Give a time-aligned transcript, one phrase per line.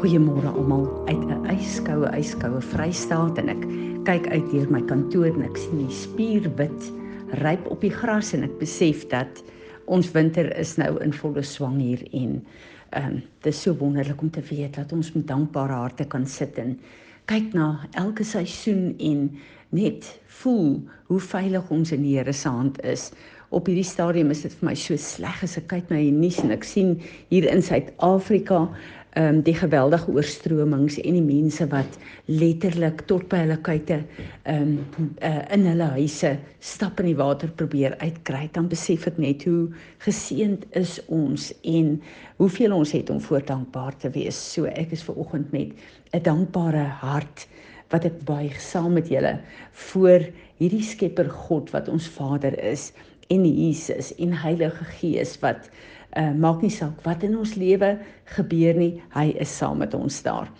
[0.00, 3.64] Goeiemôre almal uit 'n yskoue yskoue Vrystaat en ek
[4.08, 6.86] kyk uit deur my kantoor en ek sien die spierwit
[7.42, 9.42] ryp op die gras en ek besef dat
[9.84, 12.40] ons winter is nou in volle swang hier en
[12.96, 16.24] ehm um, dit is so wonderlik om te weet dat ons met dankbare harte kan
[16.26, 16.78] sit en
[17.28, 19.28] kyk na elke seisoen en
[19.68, 20.08] net
[20.40, 20.80] voel
[21.12, 23.10] hoe veilig ons in die Here se hand is.
[23.50, 26.40] Op hierdie stadium is dit vir my so sleg as ek kyk na die nuus
[26.42, 26.96] en ek sien
[27.28, 28.68] hier in Suid-Afrika
[29.18, 31.96] ehm um, die geweldige oorstromings en die mense wat
[32.30, 33.96] letterlik tot by hulle kuite
[34.44, 38.48] ehm um, uh, in hulle huise stap in die water probeer uitkry.
[38.52, 39.72] Dan besef ek net hoe
[40.06, 41.96] geseënd is ons en
[42.38, 44.38] hoeveel ons het om voordankbaar te wees.
[44.54, 45.74] So ek is ver oggend met
[46.14, 47.48] 'n dankbare hart
[47.90, 49.40] wat ek buig saam met julle
[49.90, 50.22] voor
[50.60, 52.92] hierdie Skepper God wat ons Vader is
[53.30, 55.70] en Jesus en Heilige Gees wat
[56.16, 57.98] uh, maak nie saak wat in ons lewe
[58.36, 60.50] gebeur nie, hy is saam met ons daar.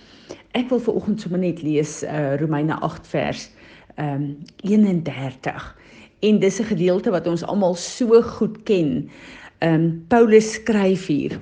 [0.59, 3.51] Ek wil vir oggend sommer net lees uh, Romeine 8 vers
[3.97, 5.77] um, 31.
[6.21, 9.11] En dis 'n gedeelte wat ons almal so goed ken.
[9.61, 11.39] Um Paulus skryf hier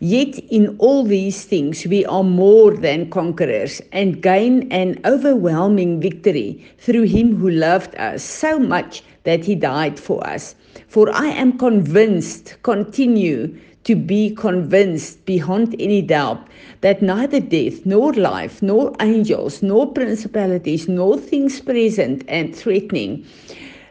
[0.00, 6.64] Yet in all these things we are more than conquerors and gain an overwhelming victory
[6.78, 10.56] through him who loved us so much that he died for us.
[10.88, 16.46] For I am convinced, continue to be convinced beyond any doubt
[16.80, 23.24] that neither death, nor life, nor angels, nor principalities, nor things present and threatening,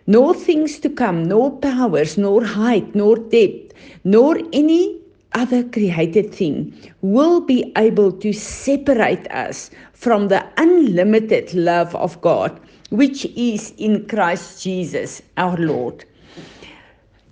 [0.08, 3.74] nor things to come, nor powers, nor height, nor depth,
[4.04, 5.00] nor any
[5.34, 12.60] other created thing will be able to separate us from the unlimited love of God,
[12.90, 16.06] which is in Christ Jesus our Lord.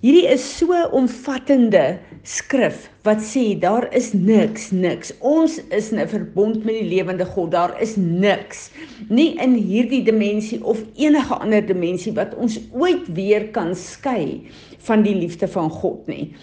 [0.01, 5.11] Hierdie is so omvattende skrif wat sê daar is niks, niks.
[5.22, 7.51] Ons is in 'n verbond met die lewende God.
[7.51, 8.72] Daar is niks
[9.09, 15.03] nie in hierdie dimensie of enige ander dimensie wat ons ooit weer kan skei van
[15.03, 16.34] die liefde van God nie.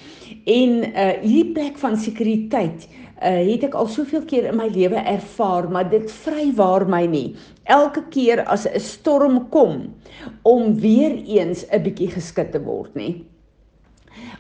[0.48, 5.00] En uh hierdie plek van sekuriteit uh het ek al soveel keer in my lewe
[5.00, 7.34] ervaar, maar dit vrywaar my nie.
[7.68, 9.94] Elke keer as 'n storm kom
[10.42, 13.26] om weer eens 'n bietjie geskit te word nie.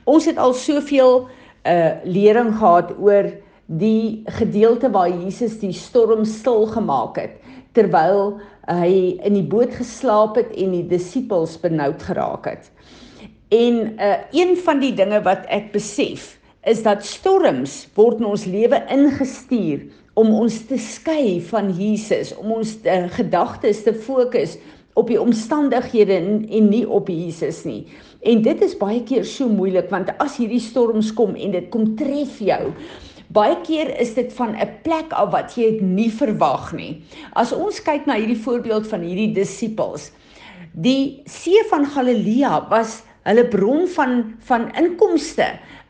[0.04, 1.28] Ons het al soveel
[1.66, 3.28] uh lering gehad oor
[3.66, 7.36] die gedeelte waar Jesus die storm stil gemaak het
[7.76, 8.38] terwyl
[8.68, 12.70] hy in die boot geslaap het en die disippels benoud geraak het.
[13.48, 16.34] En uh een van die dinge wat ek besef
[16.68, 19.86] is dat storms word in ons lewe ingestuur
[20.18, 24.56] om ons te skei van Jesus, om ons uh, gedagtes te fokus
[24.98, 27.84] op die omstandighede en, en nie op Jesus nie.
[28.26, 31.92] En dit is baie keer so moeilik want as hierdie storms kom en dit kom
[31.96, 32.72] tref jou,
[33.32, 37.02] baie keer is dit van 'n plek af wat jy dit nie verwag nie.
[37.32, 40.10] As ons kyk na hierdie voorbeeld van hierdie disippels,
[40.74, 45.48] die see van Galilea was hulle bron van van inkomste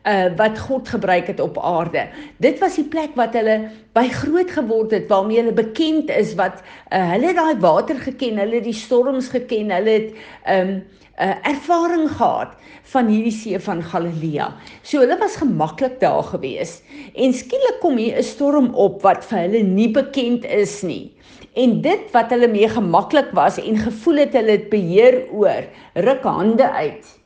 [0.08, 2.06] uh wat God gebruik het op aarde.
[2.36, 6.62] Dit was die plek wat hulle by groot geword het, waarmee hulle bekend is wat
[6.94, 10.14] uh hulle daai water geken, hulle die storms geken, hulle het
[10.46, 10.80] um
[11.18, 12.52] 'n uh, ervaring gehad
[12.92, 14.52] van hierdie see van Galilea.
[14.82, 16.78] So hulle was gemaklik daar gewees.
[17.14, 21.12] En skielik kom hier 'n storm op wat vir hulle nie bekend is nie.
[21.54, 26.22] En dit wat hulle mee gemaklik was en gevoel het hulle het beheer oor, ruk
[26.22, 27.17] hande uit.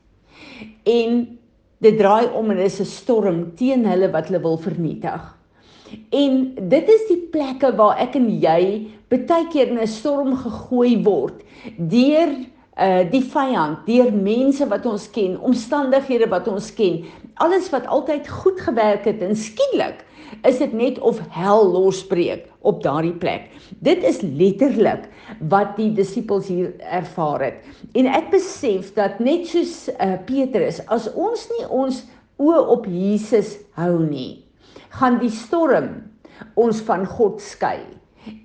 [0.85, 1.39] En
[1.83, 5.39] dit draai om en is 'n storm teen hulle wat hulle wil vernietig.
[6.11, 11.03] En dit is die plekke waar ek en jy baie keer in 'n storm gegooi
[11.03, 11.43] word
[11.77, 12.33] deur
[12.81, 17.03] uh die vyand, deur mense wat ons ken, omstandighede wat ons ken,
[17.43, 20.05] alles wat altyd goed gewerk het en skielik
[20.49, 23.51] is dit net of hel losbreek op daardie plek.
[23.85, 25.05] Dit is letterlik
[25.53, 27.59] wat die disippels hier ervaar het.
[27.93, 32.03] En ek besef dat net soos uh, Petrus, as ons nie ons
[32.41, 34.43] oë op Jesus hou nie,
[34.97, 36.01] gaan die storm
[36.59, 37.83] ons van God skei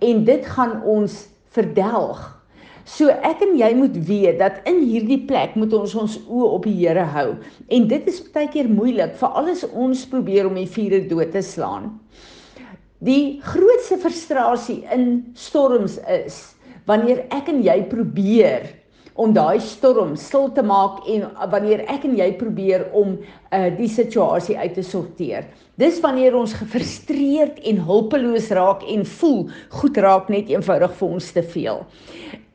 [0.04, 1.16] en dit gaan ons
[1.56, 2.20] verdelg
[2.88, 6.68] So ek en jy moet weet dat in hierdie plek moet ons ons oë op
[6.70, 7.34] die Here hou.
[7.68, 11.44] En dit is baie keer moeilik vir alles ons probeer om die vuur dood te
[11.44, 11.98] slaan.
[13.04, 16.40] Die grootste frustrasie in storms is
[16.88, 18.72] wanneer ek en jy probeer
[19.20, 23.92] om daai storm stil te maak en wanneer ek en jy probeer om uh, die
[23.92, 25.52] situasie uit te sorteer.
[25.76, 29.48] Dis wanneer ons gefrustreerd en hulpeloos raak en voel
[29.82, 31.84] goed raak net eenvoudig vir ons te veel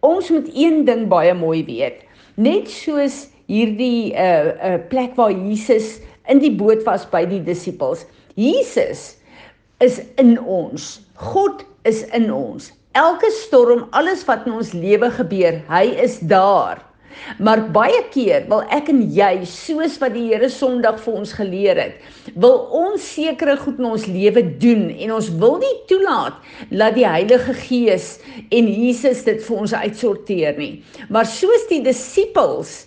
[0.02, 2.02] ons moet een ding baie mooi weet.
[2.34, 7.24] Net soos hierdie 'n uh, 'n uh, plek waar Jesus in die boot was by
[7.26, 8.06] die disippels.
[8.34, 9.16] Jesus
[9.80, 11.02] is in ons.
[11.14, 12.72] God is in ons.
[12.92, 16.82] Elke storm, alles wat in ons lewe gebeur, hy is daar.
[17.38, 21.80] Maar baie keer wil ek en jy, soos wat die Here Sondag vir ons geleer
[21.80, 22.00] het,
[22.34, 26.38] wil ons sekere goed in ons lewe doen en ons wil nie toelaat
[26.70, 28.16] dat die Heilige Gees
[28.50, 30.74] en Jesus dit vir ons uitsorteer nie.
[31.12, 32.82] Maar soos die disippels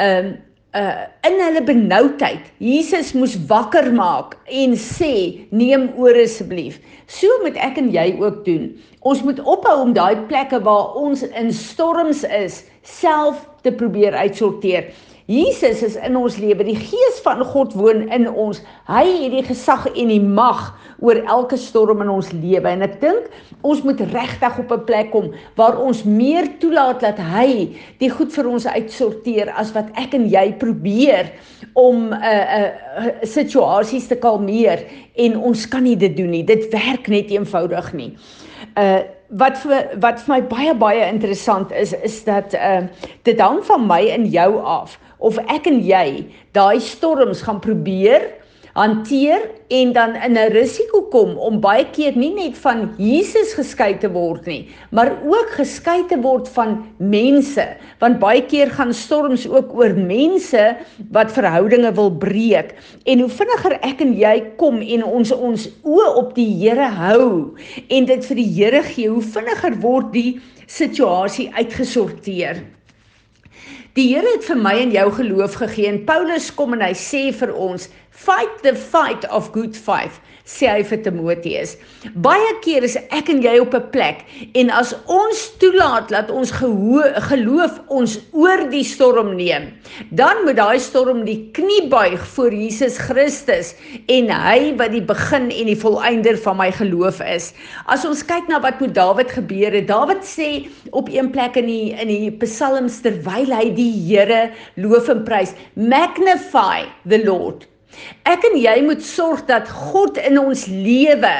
[0.00, 0.34] ehm um,
[0.74, 6.80] uh in hulle benoudheid Jesus moes wakker maak en sê neem oor asseblief.
[7.06, 8.72] So moet ek en jy ook doen.
[9.06, 14.90] Ons moet ophou om daai plekke waar ons in storms is self te probeer uitsorteer.
[15.26, 16.66] Jesus is in ons lewe.
[16.66, 18.58] Die Gees van God woon in ons.
[18.84, 22.68] Hy het die gesag en die mag oor elke storm in ons lewe.
[22.68, 23.30] En ek dink
[23.64, 28.32] ons moet regtig op 'n plek kom waar ons meer toelaat dat hy die goed
[28.36, 31.32] vir ons uitsorteer as wat ek en jy probeer
[31.72, 32.68] om 'n uh, 'n
[33.00, 34.84] uh, uh, situasies te kalmeer
[35.16, 36.44] en ons kan nie dit doen nie.
[36.44, 38.12] Dit werk net eenvoudig nie.
[38.76, 39.00] Uh
[39.34, 42.86] wat vir wat vir my baie baie interessant is is dat uh
[43.22, 46.06] dit hang van my en jou af of ek en jy
[46.56, 48.30] daai storms gaan probeer
[48.74, 53.98] hanteer en dan in 'n risiko kom om baie keer nie net van Jesus geskei
[53.98, 57.66] te word nie, maar ook geskei te word van mense,
[58.00, 60.76] want baie keer gaan storms ook oor mense
[61.10, 62.74] wat verhoudinge wil breek.
[63.06, 67.54] En hoe vinniger ek en jy kom en ons ons oë op die Here hou
[67.88, 72.73] en dit vir die Here gee, hoe vinniger word die situasie uitgesorteer.
[73.94, 77.28] Die Here het vir my en jou geloof gegee en Paulus kom en hy sê
[77.30, 81.74] vir ons fight the fight of good fight sê hy vir Timoteus.
[82.20, 84.24] Baie keer is ek en jy op 'n plek
[84.60, 89.72] en as ons toelaat dat ons geloof ons oor die storm neem,
[90.12, 93.74] dan moet daai storm die knie buig voor Jesus Christus
[94.08, 97.54] en hy wat die begin en die volëinder van my geloof is.
[97.88, 101.66] As ons kyk na wat met Dawid gebeur het, Dawid sê op een plek in
[101.66, 107.64] die in die Psalms terwyl hy die Here loof en prys, magnify the Lord
[108.28, 111.34] Ek en jy moet sorg dat God in ons lewe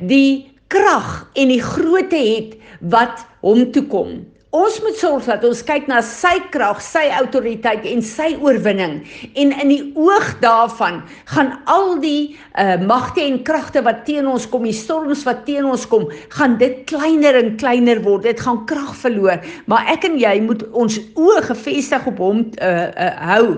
[0.00, 4.14] die krag en die grootte het wat hom toe kom.
[4.54, 9.00] Ons moet sorg dat ons kyk na sy krag, sy autoriteit en sy oorwinning
[9.34, 11.00] en in die oog daarvan
[11.32, 15.66] gaan al die uh, magte en kragte wat teen ons kom, die storms wat teen
[15.66, 16.06] ons kom,
[16.36, 18.28] gaan dit kleiner en kleiner word.
[18.28, 22.70] Dit gaan krag verloor, maar ek en jy moet ons oë gefestig op hom uh,
[22.94, 23.48] uh, hou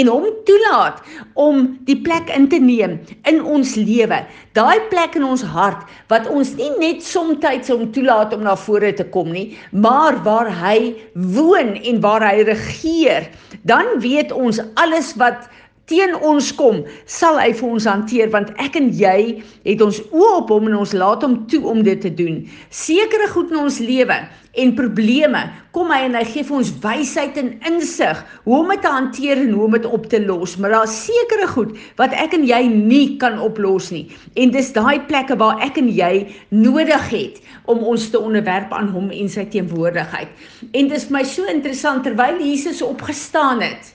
[0.00, 0.98] en hom toelaat
[1.38, 2.98] om die plek in te neem
[3.30, 4.18] in ons lewe.
[4.58, 7.38] Daai plek in ons hart wat ons nie net soms
[7.70, 12.24] om toelaat om na vore te kom nie, maar waar waar hy woon en waar
[12.24, 13.28] hy regeer,
[13.68, 15.48] dan weet ons alles wat
[15.90, 20.34] teen ons kom, sal hy vir ons hanteer want ek en jy het ons oë
[20.38, 22.44] op hom en ons laat hom toe om dit te doen.
[22.70, 24.20] Sekere goed in ons lewe
[24.58, 25.42] en probleme
[25.74, 29.42] kom hy en hy gee vir ons wysheid en insig hoe om dit te hanteer
[29.44, 30.56] en hoe om dit op te los.
[30.58, 34.06] Maar daar's sekere goed wat ek en jy nie kan oplos nie.
[34.38, 37.38] En dis daai plekke waar ek en jy nodig het
[37.70, 40.30] om ons te onderwerp aan hom en sy teenwoordigheid.
[40.74, 43.94] En dis vir my so interessant terwyl Jesus opgestaan het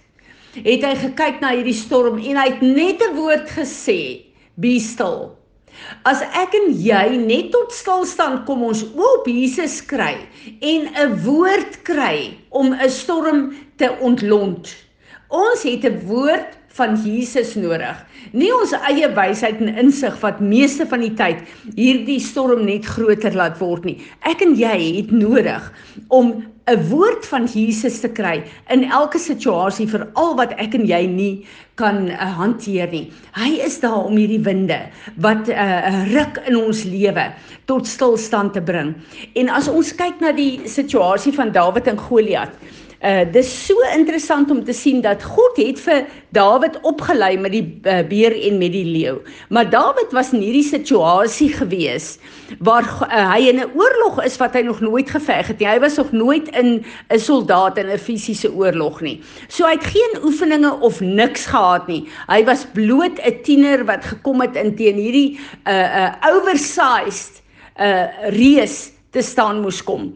[0.64, 5.36] het hy gekyk na hierdie storm en hy het net 'n woord gesê: "Be still."
[6.06, 10.16] As ek en jy net tot stilstand kom ons oop Jesus kry
[10.62, 14.76] en 'n woord kry om 'n storm te ontlont.
[15.30, 18.00] Ons het 'n woord van Jesus nodig.
[18.36, 21.46] Nie ons eie wysheid en insig wat meeste van die tyd
[21.78, 24.00] hierdie storm net groter laat word nie.
[24.28, 25.72] Ek en jy het nodig
[26.10, 30.86] om 'n woord van Jesus te kry in elke situasie vir al wat ek en
[30.90, 31.46] jy nie
[31.78, 33.12] kan uh, hanteer nie.
[33.38, 34.80] Hy is daar om hierdie winde
[35.22, 37.28] wat 'n uh, uh, ruk in ons lewe
[37.66, 38.96] tot stilstand te bring.
[39.36, 42.50] En as ons kyk na die situasie van Dawid en Goliat,
[43.04, 47.64] Uh dis so interessant om te sien dat God het vir Dawid opgelei met die
[47.84, 49.18] uh, beer en met die leeu.
[49.50, 52.16] Maar Dawid was in hierdie situasie gewees
[52.60, 55.68] waar uh, hy in 'n oorlog is wat hy nog nooit geveg het nie.
[55.68, 59.22] Hy was nog nooit in 'n soldaat in 'n fisiese oorlog nie.
[59.48, 62.08] So hy het geen oefeninge of niks gehad nie.
[62.28, 67.42] Hy was bloot 'n tiener wat gekom het in teen hierdie uh uh oversized
[67.80, 70.16] uh reus te staan moes kom.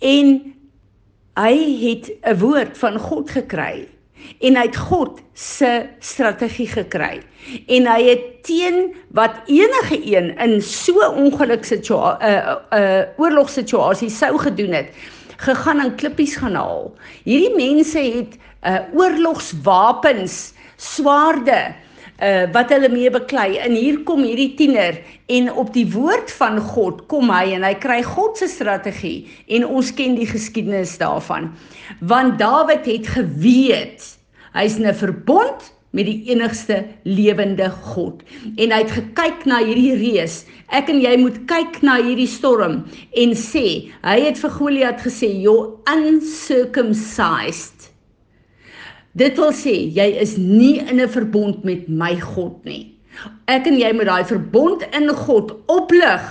[0.00, 0.55] En
[1.36, 3.88] hy het 'n woord van God gekry
[4.40, 7.20] en hy het God se strategie gekry.
[7.68, 14.10] En hy het teen wat enige een in so ongeluk situasie 'n uh, uh, oorlogssituasie
[14.10, 14.90] sou gedoen het
[15.36, 16.94] gegaan en klippies gaan haal.
[17.24, 21.74] Hierdie mense het uh, oorlogswapens swaarde
[22.22, 23.56] uh wat hulle mee beklei.
[23.60, 27.74] En hier kom hierdie tiener en op die woord van God kom hy en hy
[27.82, 31.52] kry God se strategie en ons ken die geskiedenis daarvan.
[32.00, 34.12] Want Dawid het geweet
[34.56, 38.22] hy's in 'n verbond met die enigste lewende God.
[38.56, 40.44] En hy het gekyk na hierdie reus.
[40.74, 42.84] Ek en jy moet kyk na hierdie storm
[43.22, 43.66] en sê,
[44.02, 45.58] hy het vir Goliat gesê, "You
[45.88, 47.75] uncircumcised
[49.16, 52.92] Dit wil sê jy is nie in 'n verbond met my God nie.
[53.48, 56.22] Ek en jy moet daai verbond in God oplig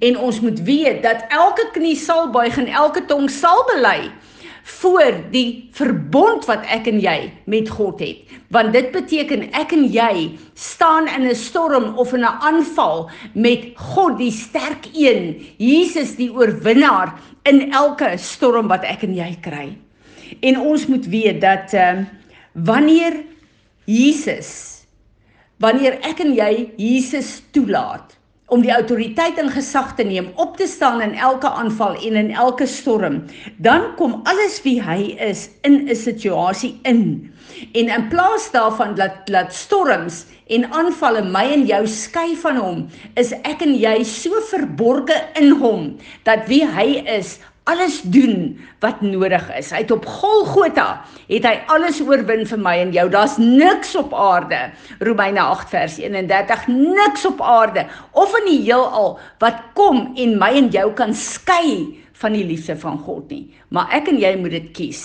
[0.00, 4.10] en ons moet weet dat elke knie sal buig en elke tong sal bely
[4.68, 8.20] voor die verbond wat ek en jy met God het.
[8.52, 13.72] Want dit beteken ek en jy staan in 'n storm of in 'n aanval met
[13.74, 19.87] God die sterk een, Jesus die oorwinnaar in elke storm wat ek en jy kry.
[20.40, 22.06] En ons moet weet dat ehm uh,
[22.52, 23.22] wanneer
[23.84, 24.78] Jesus
[25.58, 28.14] wanneer ek en jy Jesus toelaat
[28.48, 32.30] om die autoriteit en gesag te neem op te staan in elke aanval en in
[32.32, 33.20] elke storm
[33.64, 37.32] dan kom alles wie hy is in 'n situasie in.
[37.74, 42.88] En in plaas daarvan dat laat storms en aanvalle my en jou skei van hom
[43.14, 49.02] is ek en jy so verborge in hom dat wie hy is alles doen wat
[49.04, 49.70] nodig is.
[49.74, 53.06] Hy het op Golgotha het hy alles oorwin vir my en jou.
[53.12, 54.70] Daar's niks op aarde.
[55.04, 56.66] Romeine 8 vers 31.
[56.72, 57.84] Niks op aarde
[58.16, 62.76] of in die heelal wat kom en my en jou kan skei van die liefde
[62.80, 63.44] van God nie.
[63.68, 65.04] Maar ek en jy moet dit kies.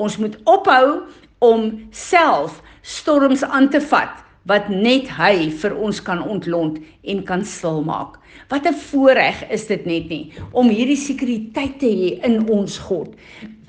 [0.00, 1.04] Ons moet ophou
[1.44, 7.44] om self storms aan te vat wat net hy vir ons kan ontlont en kan
[7.44, 8.16] stil maak.
[8.48, 13.14] Wat 'n voorreg is dit net nie om hierdie sekuriteit te hê in ons God.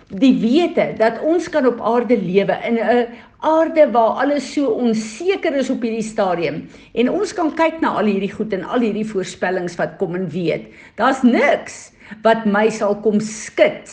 [0.07, 3.07] Die wete dat ons kan op aarde lewe in 'n
[3.39, 8.05] aarde waar alles so onseker is op hierdie stadium en ons kan kyk na al
[8.05, 10.69] hierdie goed en al hierdie voorspellings wat kom en weet.
[10.95, 11.91] Daar's niks
[12.23, 13.89] wat my sal kom skud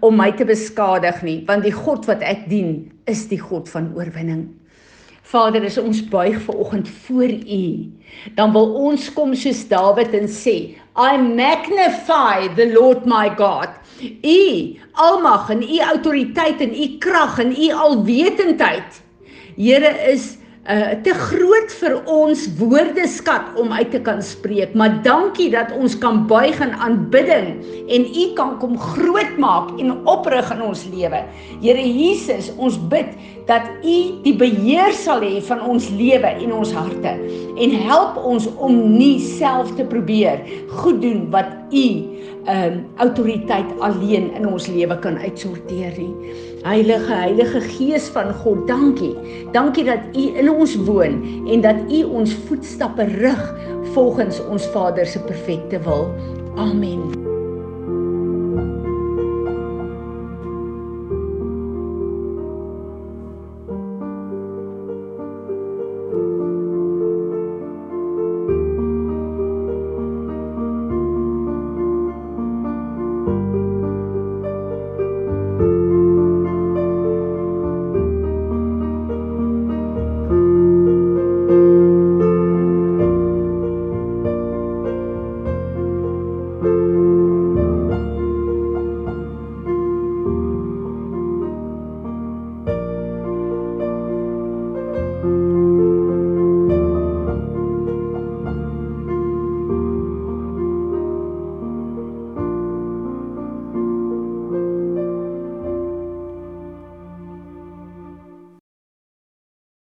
[0.00, 3.92] om my te beskadig nie, want die God wat ek dien is die God van
[3.96, 4.48] oorwinning.
[5.24, 7.66] Vader, as ons buig ver oggend voor U,
[8.36, 13.72] dan wil ons kom soos Dawid en sê, I magnify the Lord my God.
[14.04, 14.42] U
[15.00, 19.00] almag en U autoriteit en U krag en U alwetendheid.
[19.56, 25.50] Here is uh te groot vir ons woordeskat om uit te kan spreek, maar dankie
[25.52, 27.50] dat ons kan buig in aanbidding
[27.92, 31.20] en U kan kom groot maak en oprig in ons lewe.
[31.60, 33.12] Here Jesus, ons bid
[33.48, 37.12] dat U die beheer sal hê van ons lewe en ons harte
[37.60, 40.40] en help ons om nie self te probeer
[40.80, 41.86] goed doen wat U
[42.50, 46.34] um autoriteit alleen in ons lewe kan uitsorteer nie.
[46.64, 49.14] Heilige Heilige Gees van God, dankie.
[49.52, 53.44] Dankie dat U in ons woon en dat U ons voetstappe rig
[53.96, 56.08] volgens ons Vader se perfekte wil.
[56.56, 57.23] Amen.